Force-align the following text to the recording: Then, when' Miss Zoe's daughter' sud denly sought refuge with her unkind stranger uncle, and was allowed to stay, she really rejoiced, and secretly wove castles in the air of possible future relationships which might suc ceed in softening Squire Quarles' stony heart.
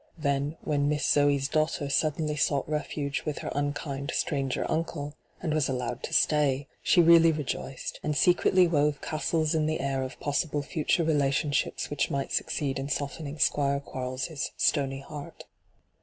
Then, 0.17 0.57
when' 0.61 0.89
Miss 0.89 1.05
Zoe's 1.05 1.47
daughter' 1.47 1.87
sud 1.91 2.15
denly 2.15 2.35
sought 2.39 2.67
refuge 2.67 3.21
with 3.23 3.37
her 3.45 3.51
unkind 3.53 4.11
stranger 4.15 4.65
uncle, 4.67 5.13
and 5.43 5.53
was 5.53 5.69
allowed 5.69 6.01
to 6.01 6.11
stay, 6.15 6.67
she 6.81 7.03
really 7.03 7.31
rejoiced, 7.31 7.99
and 8.01 8.17
secretly 8.17 8.67
wove 8.67 8.99
castles 9.03 9.53
in 9.53 9.67
the 9.67 9.79
air 9.79 10.01
of 10.01 10.19
possible 10.19 10.63
future 10.63 11.03
relationships 11.03 11.91
which 11.91 12.09
might 12.09 12.31
suc 12.31 12.47
ceed 12.47 12.79
in 12.79 12.89
softening 12.89 13.37
Squire 13.37 13.79
Quarles' 13.79 14.49
stony 14.57 15.01
heart. 15.01 15.43